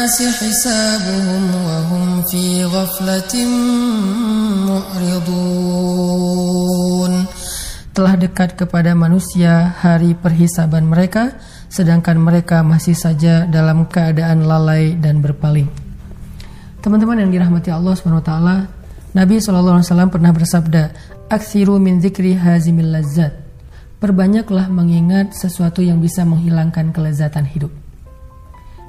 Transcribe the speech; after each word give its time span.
للناس 0.02 0.18
حسابهم 0.42 1.44
وهم 1.54 2.26
في 2.26 2.66
غفلة 2.66 3.34
معرضون 4.66 5.92
telah 7.94 8.14
dekat 8.18 8.58
kepada 8.58 8.90
manusia 8.98 9.70
hari 9.78 10.18
perhisaban 10.18 10.82
mereka 10.90 11.38
sedangkan 11.70 12.18
mereka 12.18 12.66
masih 12.66 12.98
saja 12.98 13.46
dalam 13.46 13.86
keadaan 13.86 14.42
lalai 14.50 14.98
dan 14.98 15.22
berpaling. 15.22 15.70
Teman-teman 16.82 17.22
yang 17.22 17.30
dirahmati 17.30 17.70
Allah 17.70 17.94
SWT, 17.94 18.34
Nabi 19.14 19.34
SAW 19.38 20.10
pernah 20.10 20.30
bersabda, 20.34 20.90
Aksiru 21.30 21.78
min 21.82 21.98
zikri 22.02 22.34
hazimil 22.38 22.98
lazat. 22.98 23.34
Perbanyaklah 23.98 24.70
mengingat 24.70 25.34
sesuatu 25.34 25.82
yang 25.82 25.98
bisa 25.98 26.22
menghilangkan 26.22 26.94
kelezatan 26.94 27.46
hidup. 27.50 27.74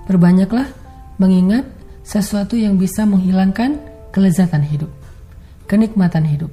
Perbanyaklah 0.06 0.70
mengingat 1.21 1.67
sesuatu 2.05 2.55
yang 2.55 2.77
bisa 2.77 3.09
menghilangkan 3.09 3.81
kelezatan 4.13 4.63
hidup, 4.63 4.91
kenikmatan 5.67 6.27
hidup. 6.29 6.53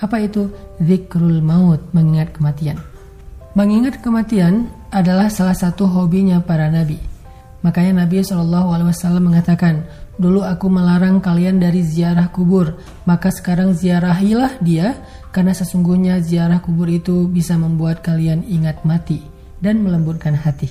Apa 0.00 0.20
itu? 0.24 0.48
Zikrul 0.80 1.44
maut, 1.44 1.80
mengingat 1.92 2.32
kematian. 2.32 2.80
Mengingat 3.52 4.00
kematian 4.00 4.70
adalah 4.88 5.28
salah 5.28 5.58
satu 5.58 5.84
hobinya 5.84 6.40
para 6.40 6.70
nabi. 6.70 6.96
Makanya 7.60 8.04
Nabi 8.06 8.24
SAW 8.24 9.20
mengatakan, 9.20 9.84
Dulu 10.20 10.44
aku 10.44 10.68
melarang 10.68 11.24
kalian 11.24 11.56
dari 11.56 11.80
ziarah 11.80 12.28
kubur, 12.28 12.76
maka 13.08 13.32
sekarang 13.32 13.72
ziarahilah 13.72 14.60
dia, 14.60 15.00
karena 15.32 15.56
sesungguhnya 15.56 16.20
ziarah 16.20 16.60
kubur 16.60 16.92
itu 16.92 17.24
bisa 17.24 17.56
membuat 17.56 18.04
kalian 18.04 18.44
ingat 18.44 18.84
mati 18.84 19.24
dan 19.64 19.80
melembutkan 19.80 20.36
hati. 20.36 20.68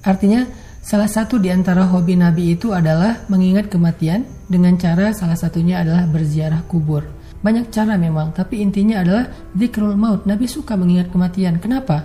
Artinya, 0.00 0.48
Salah 0.82 1.06
satu 1.06 1.38
di 1.38 1.46
antara 1.46 1.86
hobi 1.86 2.18
Nabi 2.18 2.58
itu 2.58 2.74
adalah 2.74 3.22
mengingat 3.30 3.70
kematian 3.70 4.26
dengan 4.50 4.74
cara 4.74 5.14
salah 5.14 5.38
satunya 5.38 5.78
adalah 5.78 6.10
berziarah 6.10 6.66
kubur. 6.66 7.06
Banyak 7.38 7.70
cara 7.70 7.94
memang, 7.94 8.34
tapi 8.34 8.58
intinya 8.58 8.98
adalah 8.98 9.30
zikrul 9.54 9.94
maut. 9.94 10.26
Nabi 10.26 10.50
suka 10.50 10.74
mengingat 10.74 11.14
kematian. 11.14 11.62
Kenapa? 11.62 12.02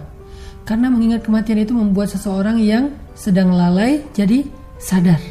Karena 0.61 0.93
mengingat 0.93 1.25
kematian 1.25 1.57
itu 1.57 1.73
membuat 1.73 2.13
seseorang 2.13 2.61
yang 2.61 2.93
sedang 3.17 3.49
lalai 3.49 4.05
jadi 4.13 4.45
sadar. 4.77 5.21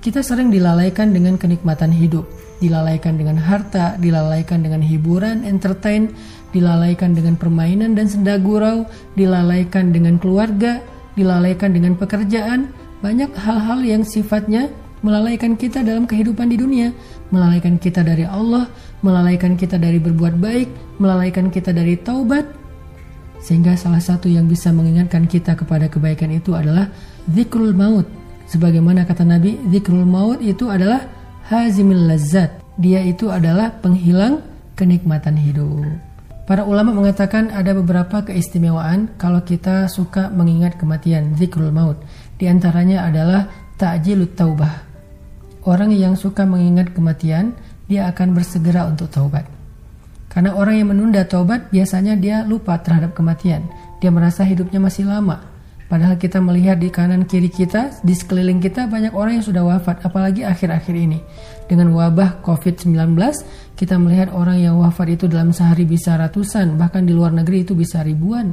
Kita 0.00 0.24
sering 0.24 0.48
dilalaikan 0.48 1.12
dengan 1.12 1.36
kenikmatan 1.36 1.92
hidup, 1.92 2.24
dilalaikan 2.64 3.20
dengan 3.20 3.36
harta, 3.36 4.00
dilalaikan 4.00 4.64
dengan 4.64 4.80
hiburan, 4.80 5.44
entertain, 5.44 6.16
dilalaikan 6.56 7.12
dengan 7.12 7.36
permainan 7.36 7.92
dan 7.92 8.08
senda 8.08 8.40
gurau, 8.40 8.88
dilalaikan 9.18 9.92
dengan 9.92 10.16
keluarga, 10.16 10.80
dilalaikan 11.16 11.72
dengan 11.72 11.96
pekerjaan, 11.96 12.70
banyak 13.00 13.32
hal-hal 13.34 13.80
yang 13.82 14.02
sifatnya 14.04 14.68
melalaikan 15.04 15.56
kita 15.56 15.84
dalam 15.84 16.08
kehidupan 16.08 16.48
di 16.48 16.56
dunia, 16.56 16.88
melalaikan 17.28 17.76
kita 17.76 18.00
dari 18.00 18.24
Allah, 18.24 18.68
melalaikan 19.04 19.58
kita 19.58 19.76
dari 19.76 20.00
berbuat 20.00 20.40
baik, 20.40 20.68
melalaikan 21.00 21.52
kita 21.52 21.72
dari 21.72 21.98
taubat. 22.00 22.46
Sehingga 23.42 23.76
salah 23.76 24.00
satu 24.00 24.26
yang 24.26 24.48
bisa 24.48 24.72
mengingatkan 24.72 25.28
kita 25.28 25.54
kepada 25.54 25.86
kebaikan 25.86 26.32
itu 26.32 26.56
adalah 26.56 26.88
zikrul 27.30 27.76
maut. 27.76 28.08
Sebagaimana 28.46 29.04
kata 29.04 29.26
Nabi, 29.26 29.58
zikrul 29.70 30.06
maut 30.06 30.40
itu 30.40 30.70
adalah 30.70 31.04
hazimil 31.46 32.10
lazat. 32.10 32.50
Dia 32.76 33.00
itu 33.04 33.30
adalah 33.32 33.72
penghilang 33.80 34.42
kenikmatan 34.74 35.38
hidup. 35.38 36.05
Para 36.46 36.62
ulama 36.62 36.94
mengatakan 36.94 37.50
ada 37.50 37.74
beberapa 37.74 38.22
keistimewaan 38.22 39.18
kalau 39.18 39.42
kita 39.42 39.90
suka 39.90 40.30
mengingat 40.30 40.78
kematian, 40.78 41.34
zikrul 41.34 41.74
maut. 41.74 41.98
Di 42.38 42.46
antaranya 42.46 43.02
adalah 43.02 43.50
ta'jilut 43.74 44.38
taubah. 44.38 44.86
Orang 45.66 45.90
yang 45.90 46.14
suka 46.14 46.46
mengingat 46.46 46.94
kematian, 46.94 47.50
dia 47.90 48.06
akan 48.06 48.38
bersegera 48.38 48.86
untuk 48.86 49.10
taubat. 49.10 49.42
Karena 50.30 50.54
orang 50.54 50.78
yang 50.78 50.94
menunda 50.94 51.26
taubat 51.26 51.66
biasanya 51.74 52.14
dia 52.14 52.46
lupa 52.46 52.78
terhadap 52.78 53.18
kematian. 53.18 53.66
Dia 53.98 54.14
merasa 54.14 54.46
hidupnya 54.46 54.78
masih 54.78 55.10
lama. 55.10 55.55
Padahal 55.86 56.18
kita 56.18 56.42
melihat 56.42 56.82
di 56.82 56.90
kanan 56.90 57.30
kiri 57.30 57.46
kita, 57.46 58.02
di 58.02 58.10
sekeliling 58.10 58.58
kita 58.58 58.90
banyak 58.90 59.14
orang 59.14 59.38
yang 59.38 59.46
sudah 59.46 59.62
wafat, 59.62 60.02
apalagi 60.02 60.42
akhir-akhir 60.42 60.94
ini. 60.98 61.22
Dengan 61.70 61.94
wabah 61.94 62.42
COVID-19, 62.42 63.14
kita 63.78 63.94
melihat 63.94 64.34
orang 64.34 64.58
yang 64.58 64.74
wafat 64.82 65.14
itu 65.14 65.30
dalam 65.30 65.54
sehari 65.54 65.86
bisa 65.86 66.18
ratusan, 66.18 66.74
bahkan 66.74 67.06
di 67.06 67.14
luar 67.14 67.30
negeri 67.30 67.62
itu 67.62 67.78
bisa 67.78 68.02
ribuan. 68.02 68.50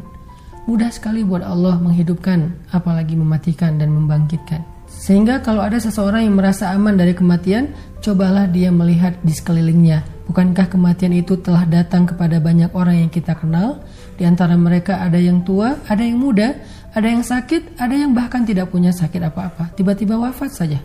Mudah 0.69 0.93
sekali 0.93 1.25
buat 1.25 1.41
Allah 1.41 1.81
menghidupkan, 1.81 2.69
apalagi 2.69 3.17
mematikan 3.17 3.81
dan 3.81 3.89
membangkitkan. 3.91 4.61
Sehingga 4.85 5.41
kalau 5.41 5.65
ada 5.65 5.81
seseorang 5.81 6.29
yang 6.29 6.37
merasa 6.37 6.69
aman 6.69 6.93
dari 6.93 7.17
kematian, 7.17 7.73
cobalah 7.99 8.45
dia 8.45 8.69
melihat 8.69 9.17
di 9.25 9.33
sekelilingnya. 9.33 10.05
Bukankah 10.23 10.71
kematian 10.71 11.11
itu 11.11 11.35
telah 11.41 11.67
datang 11.67 12.07
kepada 12.07 12.39
banyak 12.39 12.71
orang 12.71 13.03
yang 13.03 13.11
kita 13.11 13.35
kenal? 13.35 13.83
Di 14.15 14.23
antara 14.23 14.55
mereka 14.55 15.03
ada 15.03 15.19
yang 15.19 15.43
tua, 15.43 15.75
ada 15.91 15.99
yang 15.99 16.15
muda, 16.15 16.55
ada 16.93 17.07
yang 17.09 17.25
sakit, 17.25 17.81
ada 17.81 17.95
yang 17.97 18.13
bahkan 18.13 18.45
tidak 18.45 18.69
punya 18.69 18.93
sakit 18.93 19.17
apa-apa. 19.17 19.73
Tiba-tiba 19.73 20.13
wafat 20.13 20.53
saja. 20.53 20.77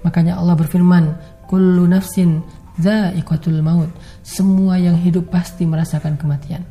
Makanya 0.00 0.40
Allah 0.40 0.56
berfirman, 0.56 1.04
kullu 1.44 1.84
nafsin 1.84 2.40
dha'iqatul 2.80 3.60
maut. 3.60 3.92
Semua 4.24 4.80
yang 4.80 4.96
hidup 4.96 5.28
pasti 5.28 5.68
merasakan 5.68 6.16
kematian. 6.16 6.64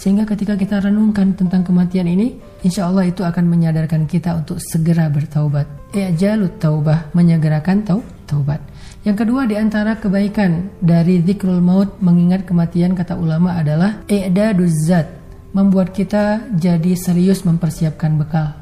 Sehingga 0.00 0.24
ketika 0.24 0.56
kita 0.56 0.80
renungkan 0.80 1.36
tentang 1.36 1.60
kematian 1.60 2.08
ini, 2.08 2.40
insya 2.64 2.88
Allah 2.88 3.04
itu 3.04 3.20
akan 3.20 3.44
menyadarkan 3.44 4.08
kita 4.08 4.32
untuk 4.32 4.56
segera 4.56 5.12
bertaubat. 5.12 5.68
I'jalut 5.92 6.56
taubah, 6.56 7.12
menyegerakan 7.12 7.84
tau, 7.84 8.00
taubat. 8.24 8.64
Yang 9.04 9.16
kedua 9.24 9.44
di 9.44 9.60
antara 9.60 10.00
kebaikan 10.00 10.72
dari 10.80 11.20
zikrul 11.20 11.60
maut 11.60 12.00
mengingat 12.00 12.48
kematian 12.48 12.96
kata 12.96 13.12
ulama 13.12 13.60
adalah 13.60 14.00
i'daduz 14.08 14.88
zat, 14.88 15.19
membuat 15.50 15.90
kita 15.90 16.46
jadi 16.54 16.94
serius 16.94 17.42
mempersiapkan 17.42 18.14
bekal. 18.14 18.54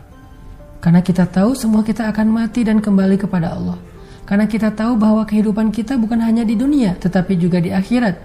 Karena 0.78 1.03
kita 1.03 1.26
tahu 1.28 1.53
semua 1.59 1.82
kita 1.82 2.09
akan 2.09 2.26
mati 2.31 2.62
dan 2.65 2.78
kembali 2.78 3.19
kepada 3.19 3.53
Allah. 3.53 3.76
Karena 4.28 4.44
kita 4.44 4.72
tahu 4.72 5.00
bahwa 5.00 5.25
kehidupan 5.25 5.72
kita 5.72 5.97
bukan 5.97 6.21
hanya 6.21 6.44
di 6.44 6.54
dunia, 6.54 6.94
tetapi 7.00 7.34
juga 7.37 7.59
di 7.59 7.72
akhirat. 7.72 8.16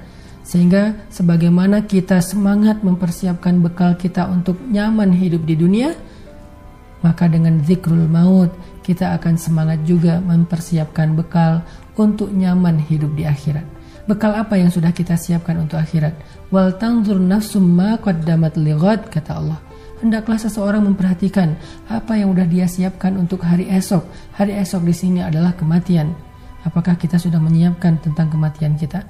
Sehingga 0.43 1.07
sebagaimana 1.07 1.87
kita 1.87 2.19
semangat 2.19 2.83
mempersiapkan 2.83 3.63
bekal 3.63 3.95
kita 3.95 4.27
untuk 4.27 4.59
nyaman 4.67 5.15
hidup 5.15 5.47
di 5.47 5.55
dunia, 5.55 5.95
maka 6.99 7.31
dengan 7.31 7.63
zikrul 7.63 8.07
maut 8.11 8.51
kita 8.83 9.15
akan 9.15 9.39
semangat 9.39 9.79
juga 9.87 10.19
mempersiapkan 10.19 11.15
bekal 11.15 11.63
untuk 11.95 12.31
nyaman 12.31 12.79
hidup 12.79 13.15
di 13.15 13.23
akhirat. 13.23 13.63
Bekal 14.03 14.35
apa 14.35 14.59
yang 14.59 14.67
sudah 14.67 14.91
kita 14.91 15.15
siapkan 15.15 15.55
untuk 15.59 15.79
akhirat? 15.79 16.11
Wal 16.51 16.75
tanzur 16.75 17.15
nafsum 17.17 17.63
ma 17.63 17.95
qaddamat 17.95 18.59
lighad 18.59 19.07
kata 19.07 19.31
Allah 19.39 19.59
hendaklah 20.03 20.35
seseorang 20.35 20.83
memperhatikan 20.83 21.55
apa 21.87 22.19
yang 22.19 22.35
sudah 22.35 22.43
dia 22.43 22.67
siapkan 22.67 23.15
untuk 23.15 23.39
hari 23.47 23.71
esok. 23.71 24.03
Hari 24.35 24.51
esok 24.59 24.83
di 24.83 24.91
sini 24.91 25.19
adalah 25.23 25.55
kematian. 25.55 26.11
Apakah 26.67 26.99
kita 26.99 27.15
sudah 27.15 27.39
menyiapkan 27.39 28.03
tentang 28.03 28.27
kematian 28.27 28.75
kita? 28.75 29.07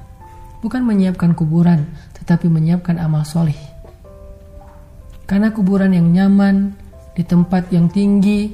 Bukan 0.62 0.86
menyiapkan 0.86 1.34
kuburan, 1.34 1.90
tetapi 2.22 2.46
menyiapkan 2.48 3.02
amal 3.02 3.26
soleh. 3.26 3.58
Karena 5.26 5.50
kuburan 5.50 5.92
yang 5.92 6.14
nyaman, 6.14 6.78
di 7.18 7.26
tempat 7.26 7.68
yang 7.74 7.90
tinggi, 7.90 8.54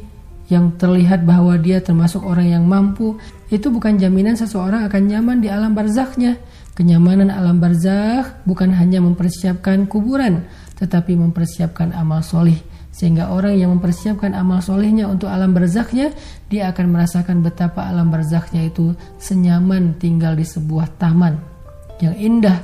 yang 0.49 0.75
terlihat 0.75 1.23
bahwa 1.23 1.55
dia 1.61 1.79
termasuk 1.79 2.25
orang 2.25 2.49
yang 2.49 2.65
mampu, 2.65 3.21
itu 3.53 3.69
bukan 3.69 4.01
jaminan 4.01 4.33
seseorang 4.33 4.89
akan 4.89 5.01
nyaman 5.05 5.37
di 5.39 5.47
alam 5.47 5.77
barzahnya. 5.77 6.41
Kenyamanan 6.73 7.29
alam 7.29 7.61
barzah 7.61 8.41
bukan 8.43 8.73
hanya 8.73 8.99
mempersiapkan 9.03 9.85
kuburan, 9.85 10.47
tetapi 10.81 11.13
mempersiapkan 11.13 11.93
amal 11.93 12.25
soleh 12.25 12.57
sehingga 12.89 13.31
orang 13.31 13.55
yang 13.55 13.71
mempersiapkan 13.79 14.35
amal 14.35 14.59
solehnya 14.59 15.07
untuk 15.07 15.31
alam 15.31 15.55
barzaknya 15.55 16.11
dia 16.51 16.67
akan 16.67 16.91
merasakan 16.91 17.39
betapa 17.39 17.87
alam 17.87 18.11
barzaknya 18.11 18.67
itu 18.67 18.91
senyaman 19.15 19.95
tinggal 19.95 20.35
di 20.35 20.43
sebuah 20.43 20.99
taman 20.99 21.39
yang 22.03 22.11
indah 22.19 22.59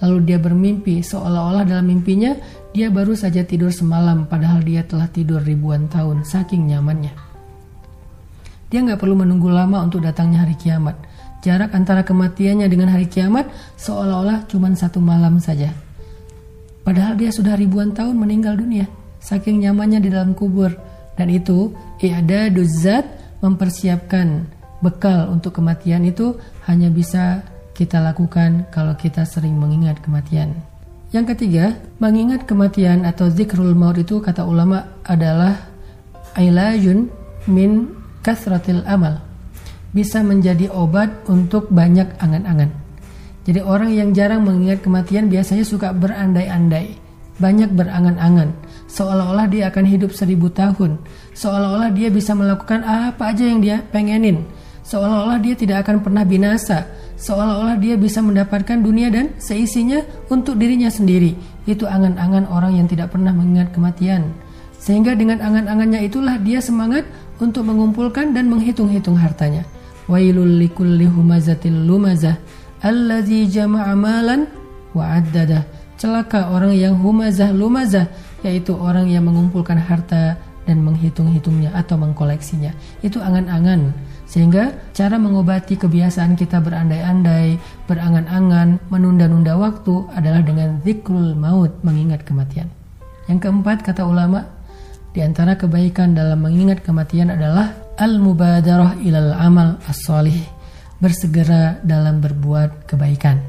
lalu 0.00 0.16
dia 0.24 0.38
bermimpi 0.40 1.04
seolah-olah 1.04 1.68
dalam 1.68 1.86
mimpinya 1.88 2.36
dia 2.72 2.88
baru 2.88 3.12
saja 3.14 3.44
tidur 3.44 3.70
semalam 3.70 4.24
padahal 4.26 4.64
dia 4.64 4.84
telah 4.84 5.06
tidur 5.08 5.44
ribuan 5.44 5.86
tahun 5.86 6.24
saking 6.24 6.68
nyamannya 6.68 7.12
dia 8.72 8.80
nggak 8.82 8.98
perlu 8.98 9.18
menunggu 9.18 9.52
lama 9.52 9.84
untuk 9.84 10.04
datangnya 10.04 10.44
hari 10.44 10.56
kiamat 10.56 10.96
jarak 11.40 11.72
antara 11.72 12.04
kematiannya 12.04 12.68
dengan 12.68 12.92
hari 12.92 13.08
kiamat 13.08 13.48
seolah-olah 13.80 14.44
cuma 14.46 14.68
satu 14.76 15.00
malam 15.00 15.40
saja. 15.40 15.72
Padahal 16.84 17.16
dia 17.16 17.32
sudah 17.32 17.56
ribuan 17.56 17.92
tahun 17.92 18.16
meninggal 18.16 18.56
dunia, 18.56 18.88
saking 19.20 19.64
nyamannya 19.64 20.00
di 20.00 20.08
dalam 20.12 20.32
kubur. 20.32 20.72
Dan 21.16 21.28
itu, 21.28 21.76
ada 22.00 22.48
duzat 22.48 23.04
mempersiapkan 23.44 24.48
bekal 24.80 25.28
untuk 25.28 25.60
kematian 25.60 26.08
itu 26.08 26.40
hanya 26.64 26.88
bisa 26.88 27.44
kita 27.80 27.96
lakukan 27.96 28.68
kalau 28.68 28.92
kita 28.92 29.24
sering 29.24 29.56
mengingat 29.56 30.04
kematian. 30.04 30.52
Yang 31.16 31.32
ketiga, 31.32 31.80
mengingat 31.96 32.44
kematian 32.44 33.08
atau 33.08 33.32
zikrul 33.32 33.72
maut 33.72 33.96
itu 33.96 34.20
kata 34.20 34.44
ulama 34.44 35.00
adalah 35.08 35.56
ailajun 36.36 37.08
min 37.48 37.88
kasratil 38.20 38.84
amal. 38.84 39.24
Bisa 39.96 40.20
menjadi 40.20 40.68
obat 40.68 41.08
untuk 41.24 41.72
banyak 41.72 42.20
angan-angan. 42.20 42.68
Jadi 43.48 43.64
orang 43.64 43.96
yang 43.96 44.12
jarang 44.12 44.44
mengingat 44.44 44.84
kematian 44.84 45.32
biasanya 45.32 45.64
suka 45.64 45.96
berandai-andai, 45.96 46.94
banyak 47.40 47.72
berangan-angan, 47.72 48.52
seolah-olah 48.86 49.48
dia 49.48 49.72
akan 49.72 49.88
hidup 49.88 50.12
seribu 50.12 50.52
tahun, 50.52 51.00
seolah-olah 51.32 51.90
dia 51.96 52.12
bisa 52.12 52.36
melakukan 52.36 52.84
apa 52.84 53.32
aja 53.32 53.48
yang 53.48 53.64
dia 53.64 53.80
pengenin, 53.88 54.44
seolah-olah 54.84 55.40
dia 55.40 55.56
tidak 55.56 55.88
akan 55.88 56.04
pernah 56.04 56.22
binasa, 56.22 56.84
seolah-olah 57.20 57.76
dia 57.76 58.00
bisa 58.00 58.24
mendapatkan 58.24 58.80
dunia 58.80 59.12
dan 59.12 59.36
seisinya 59.36 60.00
untuk 60.32 60.56
dirinya 60.56 60.88
sendiri. 60.88 61.36
Itu 61.68 61.84
angan-angan 61.84 62.48
orang 62.48 62.80
yang 62.80 62.88
tidak 62.88 63.12
pernah 63.12 63.30
mengingat 63.36 63.70
kematian. 63.76 64.32
Sehingga 64.80 65.12
dengan 65.12 65.44
angan-angannya 65.44 66.08
itulah 66.08 66.40
dia 66.40 66.64
semangat 66.64 67.04
untuk 67.36 67.68
mengumpulkan 67.68 68.32
dan 68.32 68.48
menghitung-hitung 68.48 69.20
hartanya. 69.20 69.68
Wailul 70.08 70.56
likulli 70.56 71.04
humazatil 71.04 71.84
lumazah 71.84 72.40
allazi 72.80 73.44
jama'a 73.46 73.92
malan 73.92 74.48
wa. 74.96 75.20
Celaka 76.00 76.48
orang 76.48 76.72
yang 76.72 76.96
humazah 76.96 77.52
lumazah 77.52 78.08
yaitu 78.40 78.72
orang 78.72 79.04
yang 79.12 79.28
mengumpulkan 79.28 79.76
harta 79.76 80.40
dan 80.64 80.80
menghitung-hitungnya 80.80 81.76
atau 81.76 82.00
mengkoleksinya. 82.00 82.72
Itu 83.04 83.20
angan-angan. 83.20 83.92
Sehingga 84.30 84.94
cara 84.94 85.18
mengobati 85.18 85.74
kebiasaan 85.74 86.38
kita 86.38 86.62
berandai-andai, 86.62 87.58
berangan-angan, 87.90 88.78
menunda-nunda 88.86 89.58
waktu 89.58 90.06
adalah 90.14 90.46
dengan 90.46 90.78
zikrul 90.86 91.34
maut, 91.34 91.74
mengingat 91.82 92.22
kematian. 92.22 92.70
Yang 93.26 93.50
keempat 93.50 93.82
kata 93.82 94.06
ulama, 94.06 94.46
di 95.10 95.26
antara 95.26 95.58
kebaikan 95.58 96.14
dalam 96.14 96.46
mengingat 96.46 96.86
kematian 96.86 97.34
adalah 97.34 97.74
al-mubadarah 97.98 99.02
ilal 99.02 99.34
amal 99.34 99.82
as-salih 99.90 100.38
bersegera 101.02 101.82
dalam 101.82 102.22
berbuat 102.22 102.86
kebaikan. 102.86 103.42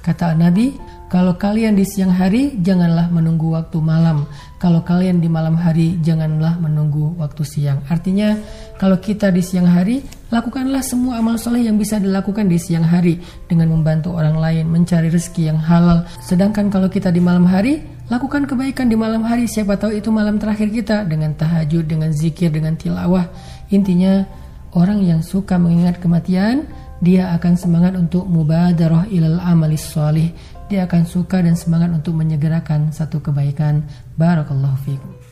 Kata 0.00 0.32
Nabi, 0.32 0.72
kalau 1.14 1.38
kalian 1.38 1.78
di 1.78 1.86
siang 1.86 2.10
hari, 2.10 2.58
janganlah 2.58 3.06
menunggu 3.06 3.54
waktu 3.54 3.78
malam. 3.78 4.26
Kalau 4.58 4.82
kalian 4.82 5.22
di 5.22 5.30
malam 5.30 5.54
hari, 5.54 5.94
janganlah 6.02 6.58
menunggu 6.58 7.14
waktu 7.22 7.46
siang. 7.46 7.86
Artinya, 7.86 8.34
kalau 8.82 8.98
kita 8.98 9.30
di 9.30 9.38
siang 9.38 9.70
hari, 9.70 10.02
lakukanlah 10.34 10.82
semua 10.82 11.22
amal 11.22 11.38
soleh 11.38 11.70
yang 11.70 11.78
bisa 11.78 12.02
dilakukan 12.02 12.50
di 12.50 12.58
siang 12.58 12.82
hari 12.82 13.22
dengan 13.46 13.70
membantu 13.70 14.10
orang 14.10 14.42
lain, 14.42 14.66
mencari 14.66 15.06
rezeki 15.06 15.54
yang 15.54 15.60
halal. 15.62 16.02
Sedangkan 16.18 16.66
kalau 16.66 16.90
kita 16.90 17.14
di 17.14 17.22
malam 17.22 17.46
hari, 17.46 17.86
lakukan 18.10 18.50
kebaikan 18.50 18.90
di 18.90 18.98
malam 18.98 19.22
hari. 19.22 19.46
Siapa 19.46 19.78
tahu 19.78 19.94
itu 19.94 20.10
malam 20.10 20.42
terakhir 20.42 20.74
kita 20.74 21.06
dengan 21.06 21.30
tahajud, 21.38 21.86
dengan 21.86 22.10
zikir, 22.10 22.50
dengan 22.50 22.74
tilawah. 22.74 23.30
Intinya, 23.70 24.26
Orang 24.74 25.06
yang 25.06 25.22
suka 25.22 25.54
mengingat 25.54 26.02
kematian, 26.02 26.66
dia 26.98 27.30
akan 27.38 27.54
semangat 27.54 27.94
untuk 27.94 28.26
mubadarah 28.26 29.06
ilal 29.06 29.38
amalis 29.38 29.86
solih. 29.86 30.34
Dia 30.68 30.88
akan 30.88 31.04
suka 31.04 31.44
dan 31.44 31.54
semangat 31.54 31.92
untuk 31.92 32.16
menyegerakan 32.16 32.88
satu 32.90 33.20
kebaikan. 33.20 33.84
Barakallahu 34.16 34.76
fiikum. 34.84 35.23